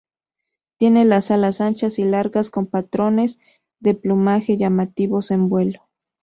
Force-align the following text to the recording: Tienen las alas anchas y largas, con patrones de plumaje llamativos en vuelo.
Tienen 0.79 1.09
las 1.09 1.29
alas 1.29 1.61
anchas 1.61 1.99
y 1.99 2.05
largas, 2.05 2.49
con 2.49 2.65
patrones 2.65 3.37
de 3.79 3.93
plumaje 3.93 4.57
llamativos 4.57 5.29
en 5.29 5.47
vuelo. 5.47 5.89